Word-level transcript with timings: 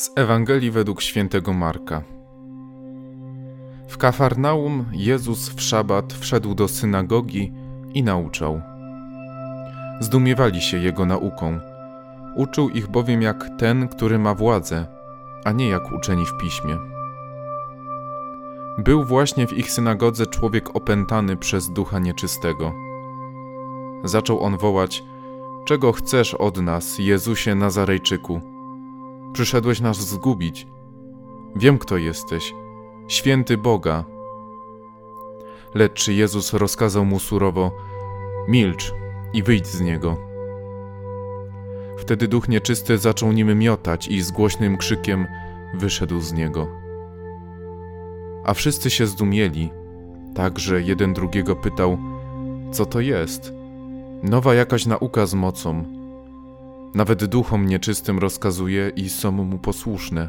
Z 0.00 0.10
Ewangelii 0.16 0.70
według 0.70 1.02
świętego 1.02 1.52
Marka. 1.52 2.02
W 3.88 3.98
Kafarnaum 3.98 4.84
Jezus 4.92 5.48
w 5.48 5.60
szabat 5.60 6.12
wszedł 6.12 6.54
do 6.54 6.68
synagogi 6.68 7.52
i 7.94 8.02
nauczał. 8.02 8.62
Zdumiewali 10.00 10.60
się 10.60 10.78
jego 10.78 11.06
nauką. 11.06 11.60
Uczył 12.36 12.68
ich 12.68 12.88
bowiem 12.88 13.22
jak 13.22 13.48
ten, 13.58 13.88
który 13.88 14.18
ma 14.18 14.34
władzę, 14.34 14.86
a 15.44 15.52
nie 15.52 15.68
jak 15.68 15.92
uczeni 15.92 16.26
w 16.26 16.42
piśmie. 16.42 16.76
Był 18.78 19.04
właśnie 19.04 19.46
w 19.46 19.52
ich 19.52 19.70
synagodze 19.70 20.26
człowiek 20.26 20.76
opętany 20.76 21.36
przez 21.36 21.70
ducha 21.70 21.98
nieczystego. 21.98 22.72
Zaczął 24.04 24.40
on 24.40 24.56
wołać: 24.56 25.02
Czego 25.64 25.92
chcesz 25.92 26.34
od 26.34 26.56
nas, 26.56 26.98
Jezusie 26.98 27.54
Nazarejczyku? 27.54 28.49
Przyszedłeś 29.32 29.80
nas 29.80 29.96
zgubić. 29.96 30.66
Wiem, 31.56 31.78
kto 31.78 31.96
jesteś, 31.96 32.54
święty 33.08 33.58
Boga. 33.58 34.04
Lecz 35.74 36.08
Jezus 36.08 36.52
rozkazał 36.52 37.04
mu 37.04 37.18
surowo: 37.18 37.72
Milcz 38.48 38.94
i 39.32 39.42
wyjdź 39.42 39.66
z 39.66 39.80
niego. 39.80 40.16
Wtedy 41.98 42.28
duch 42.28 42.48
nieczysty 42.48 42.98
zaczął 42.98 43.32
nim 43.32 43.58
miotać 43.58 44.08
i 44.08 44.22
z 44.22 44.30
głośnym 44.30 44.76
krzykiem 44.76 45.26
wyszedł 45.74 46.20
z 46.20 46.32
niego. 46.32 46.68
A 48.44 48.54
wszyscy 48.54 48.90
się 48.90 49.06
zdumieli, 49.06 49.70
tak 50.34 50.58
że 50.58 50.82
jeden 50.82 51.12
drugiego 51.12 51.56
pytał: 51.56 51.98
Co 52.72 52.86
to 52.86 53.00
jest? 53.00 53.52
Nowa 54.22 54.54
jakaś 54.54 54.86
nauka 54.86 55.26
z 55.26 55.34
mocą 55.34 55.99
nawet 56.94 57.24
duchom 57.24 57.66
nieczystym 57.66 58.18
rozkazuje 58.18 58.92
i 58.96 59.08
są 59.08 59.32
mu 59.32 59.58
posłuszne. 59.58 60.28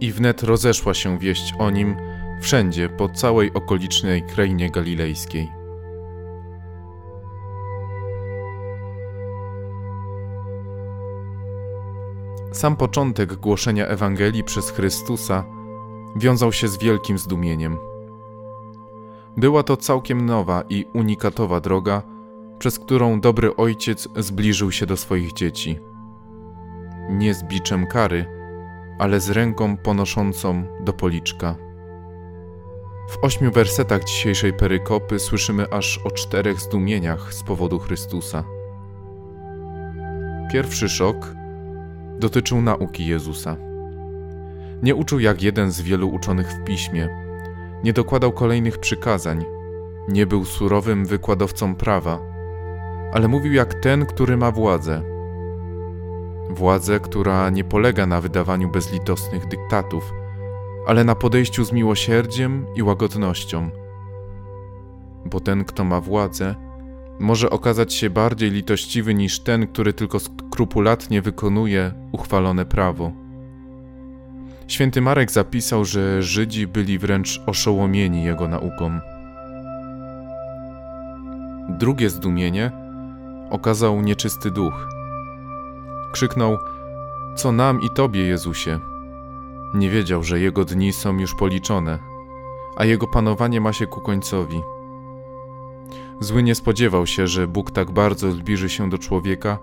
I 0.00 0.12
wnet 0.12 0.42
rozeszła 0.42 0.94
się 0.94 1.18
wieść 1.18 1.54
o 1.58 1.70
nim 1.70 1.96
wszędzie 2.40 2.88
po 2.88 3.08
całej 3.08 3.54
okolicznej 3.54 4.22
krainie 4.22 4.70
galilejskiej. 4.70 5.48
Sam 12.52 12.76
początek 12.76 13.34
głoszenia 13.34 13.86
Ewangelii 13.86 14.44
przez 14.44 14.70
Chrystusa 14.70 15.44
wiązał 16.16 16.52
się 16.52 16.68
z 16.68 16.78
wielkim 16.78 17.18
zdumieniem. 17.18 17.76
Była 19.36 19.62
to 19.62 19.76
całkiem 19.76 20.26
nowa 20.26 20.62
i 20.68 20.84
unikatowa 20.94 21.60
droga, 21.60 22.02
przez 22.58 22.78
którą 22.78 23.20
dobry 23.20 23.56
ojciec 23.56 24.08
zbliżył 24.16 24.72
się 24.72 24.86
do 24.86 24.96
swoich 24.96 25.32
dzieci. 25.32 25.78
Nie 27.10 27.34
z 27.34 27.44
biczem 27.44 27.86
kary, 27.86 28.26
ale 28.98 29.20
z 29.20 29.30
ręką 29.30 29.76
ponoszącą 29.76 30.64
do 30.80 30.92
policzka. 30.92 31.56
W 33.10 33.24
ośmiu 33.24 33.52
wersetach 33.52 34.04
dzisiejszej 34.04 34.52
perykopy 34.52 35.18
słyszymy 35.18 35.70
aż 35.70 35.98
o 35.98 36.10
czterech 36.10 36.60
zdumieniach 36.60 37.34
z 37.34 37.42
powodu 37.42 37.78
Chrystusa. 37.78 38.44
Pierwszy 40.52 40.88
szok 40.88 41.34
dotyczył 42.18 42.62
nauki 42.62 43.06
Jezusa. 43.06 43.56
Nie 44.82 44.94
uczył 44.94 45.20
jak 45.20 45.42
jeden 45.42 45.70
z 45.70 45.80
wielu 45.80 46.08
uczonych 46.08 46.52
w 46.52 46.64
piśmie, 46.64 47.08
nie 47.84 47.92
dokładał 47.92 48.32
kolejnych 48.32 48.78
przykazań, 48.78 49.44
nie 50.08 50.26
był 50.26 50.44
surowym 50.44 51.06
wykładowcą 51.06 51.74
prawa 51.74 52.35
ale 53.12 53.28
mówił 53.28 53.52
jak 53.52 53.74
ten, 53.74 54.06
który 54.06 54.36
ma 54.36 54.50
władzę. 54.50 55.02
Władzę, 56.50 57.00
która 57.00 57.50
nie 57.50 57.64
polega 57.64 58.06
na 58.06 58.20
wydawaniu 58.20 58.68
bezlitosnych 58.68 59.48
dyktatów, 59.48 60.12
ale 60.86 61.04
na 61.04 61.14
podejściu 61.14 61.64
z 61.64 61.72
miłosierdziem 61.72 62.66
i 62.76 62.82
łagodnością. 62.82 63.70
Bo 65.24 65.40
ten, 65.40 65.64
kto 65.64 65.84
ma 65.84 66.00
władzę, 66.00 66.54
może 67.18 67.50
okazać 67.50 67.94
się 67.94 68.10
bardziej 68.10 68.50
litościwy 68.50 69.14
niż 69.14 69.40
ten, 69.40 69.66
który 69.66 69.92
tylko 69.92 70.18
skrupulatnie 70.20 71.22
wykonuje 71.22 71.92
uchwalone 72.12 72.66
prawo. 72.66 73.12
Święty 74.68 75.00
Marek 75.00 75.30
zapisał, 75.30 75.84
że 75.84 76.22
Żydzi 76.22 76.66
byli 76.66 76.98
wręcz 76.98 77.42
oszołomieni 77.46 78.24
jego 78.24 78.48
nauką. 78.48 79.00
Drugie 81.78 82.10
zdumienie– 82.10 82.70
okazał 83.50 84.00
nieczysty 84.00 84.50
duch. 84.50 84.88
Krzyknął: 86.12 86.58
Co 87.36 87.52
nam 87.52 87.80
i 87.80 87.90
tobie, 87.90 88.20
Jezusie? 88.20 88.80
Nie 89.74 89.90
wiedział, 89.90 90.22
że 90.22 90.40
jego 90.40 90.64
dni 90.64 90.92
są 90.92 91.18
już 91.18 91.34
policzone, 91.34 91.98
a 92.76 92.84
jego 92.84 93.06
panowanie 93.06 93.60
ma 93.60 93.72
się 93.72 93.86
ku 93.86 94.00
końcowi. 94.00 94.62
Zły 96.20 96.42
nie 96.42 96.54
spodziewał 96.54 97.06
się, 97.06 97.26
że 97.26 97.46
Bóg 97.46 97.70
tak 97.70 97.90
bardzo 97.90 98.32
zbliży 98.32 98.68
się 98.68 98.90
do 98.90 98.98
człowieka, 98.98 99.58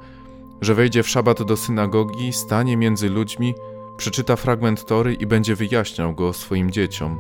że 0.62 0.76
wejdzie 0.76 1.04
w 1.04 1.10
szabat 1.10 1.44
do 1.44 1.58
synagogi, 1.58 2.34
stanie 2.34 2.78
między 2.78 3.10
ludźmi, 3.10 3.56
przeczyta 3.98 4.36
fragment 4.36 4.86
Tory 4.86 5.14
i 5.14 5.26
będzie 5.26 5.56
wyjaśniał 5.56 6.14
go 6.14 6.34
swoim 6.34 6.72
dzieciom. 6.72 7.20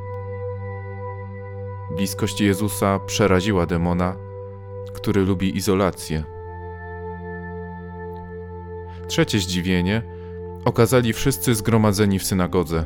Bliskość 1.95 2.41
Jezusa 2.41 2.99
przeraziła 2.99 3.65
demona, 3.65 4.15
który 4.93 5.25
lubi 5.25 5.57
izolację. 5.57 6.32
Trzecie 9.07 9.39
zdziwienie 9.39 10.01
okazali 10.65 11.13
wszyscy 11.13 11.55
zgromadzeni 11.55 12.19
w 12.19 12.23
synagodze. 12.23 12.85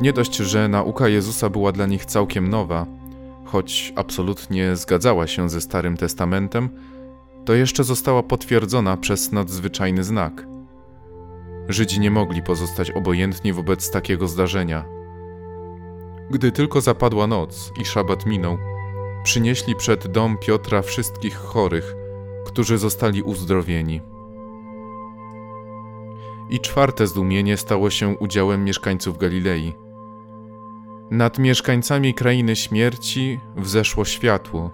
Nie 0.00 0.12
dość, 0.12 0.36
że 0.36 0.68
nauka 0.68 1.08
Jezusa 1.08 1.50
była 1.50 1.72
dla 1.72 1.86
nich 1.86 2.04
całkiem 2.04 2.48
nowa, 2.48 2.86
choć 3.44 3.92
absolutnie 3.96 4.76
zgadzała 4.76 5.26
się 5.26 5.50
ze 5.50 5.60
Starym 5.60 5.96
Testamentem, 5.96 6.68
to 7.44 7.54
jeszcze 7.54 7.84
została 7.84 8.22
potwierdzona 8.22 8.96
przez 8.96 9.32
nadzwyczajny 9.32 10.04
znak. 10.04 10.46
Żydzi 11.68 12.00
nie 12.00 12.10
mogli 12.10 12.42
pozostać 12.42 12.90
obojętni 12.90 13.52
wobec 13.52 13.90
takiego 13.90 14.28
zdarzenia. 14.28 14.84
Gdy 16.30 16.52
tylko 16.52 16.80
zapadła 16.80 17.26
noc 17.26 17.72
i 17.80 17.84
szabat 17.84 18.26
minął, 18.26 18.58
przynieśli 19.24 19.76
przed 19.76 20.06
dom 20.06 20.38
Piotra 20.38 20.82
wszystkich 20.82 21.34
chorych, 21.34 21.94
którzy 22.46 22.78
zostali 22.78 23.22
uzdrowieni. 23.22 24.00
I 26.50 26.60
czwarte 26.60 27.06
zdumienie 27.06 27.56
stało 27.56 27.90
się 27.90 28.08
udziałem 28.08 28.64
mieszkańców 28.64 29.18
Galilei. 29.18 29.74
Nad 31.10 31.38
mieszkańcami 31.38 32.14
krainy 32.14 32.56
śmierci 32.56 33.40
wzeszło 33.56 34.04
światło. 34.04 34.70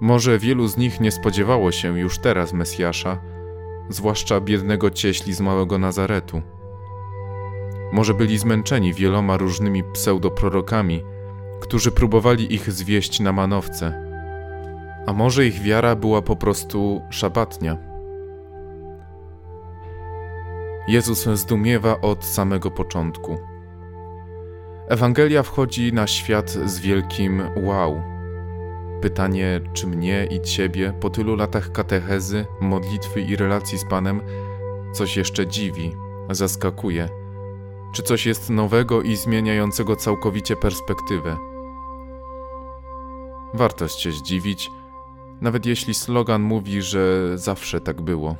Może 0.00 0.38
wielu 0.38 0.66
z 0.66 0.76
nich 0.76 1.00
nie 1.00 1.10
spodziewało 1.10 1.72
się 1.72 1.98
już 1.98 2.18
teraz 2.18 2.52
Mesjasza, 2.52 3.18
zwłaszcza 3.88 4.40
biednego 4.40 4.90
cieśli 4.90 5.34
z 5.34 5.40
małego 5.40 5.78
Nazaretu. 5.78 6.42
Może 7.92 8.14
byli 8.14 8.38
zmęczeni 8.38 8.94
wieloma 8.94 9.36
różnymi 9.36 9.84
pseudoprorokami, 9.92 11.02
którzy 11.60 11.92
próbowali 11.92 12.54
ich 12.54 12.72
zwieść 12.72 13.20
na 13.20 13.32
manowce. 13.32 14.04
A 15.06 15.12
może 15.12 15.46
ich 15.46 15.62
wiara 15.62 15.96
była 15.96 16.22
po 16.22 16.36
prostu 16.36 17.02
szabatnia. 17.10 17.93
Jezus 20.88 21.24
zdumiewa 21.24 22.00
od 22.00 22.24
samego 22.24 22.70
początku. 22.70 23.38
Ewangelia 24.88 25.42
wchodzi 25.42 25.92
na 25.92 26.06
świat 26.06 26.50
z 26.50 26.80
wielkim 26.80 27.42
wow. 27.56 28.02
Pytanie, 29.00 29.60
czy 29.72 29.86
mnie 29.86 30.28
i 30.30 30.40
ciebie 30.40 30.92
po 31.00 31.10
tylu 31.10 31.36
latach 31.36 31.72
katechezy, 31.72 32.46
modlitwy 32.60 33.20
i 33.20 33.36
relacji 33.36 33.78
z 33.78 33.84
Panem 33.84 34.20
coś 34.92 35.16
jeszcze 35.16 35.46
dziwi, 35.46 35.92
zaskakuje? 36.30 37.08
Czy 37.94 38.02
coś 38.02 38.26
jest 38.26 38.50
nowego 38.50 39.02
i 39.02 39.16
zmieniającego 39.16 39.96
całkowicie 39.96 40.56
perspektywę? 40.56 41.36
Warto 43.54 43.88
się 43.88 44.12
zdziwić, 44.12 44.70
nawet 45.40 45.66
jeśli 45.66 45.94
slogan 45.94 46.42
mówi, 46.42 46.82
że 46.82 47.32
zawsze 47.38 47.80
tak 47.80 48.02
było. 48.02 48.36